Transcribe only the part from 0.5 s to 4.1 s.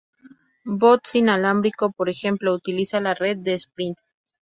Boost inalámbrico, por ejemplo, utiliza la red de Sprint.